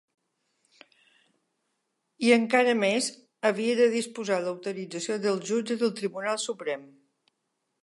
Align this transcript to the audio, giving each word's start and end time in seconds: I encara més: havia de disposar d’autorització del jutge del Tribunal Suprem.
I 2.29 2.31
encara 2.37 2.73
més: 2.79 3.11
havia 3.51 3.77
de 3.81 3.87
disposar 3.97 4.41
d’autorització 4.47 5.21
del 5.29 5.41
jutge 5.53 5.81
del 5.85 5.97
Tribunal 6.03 6.43
Suprem. 6.49 6.91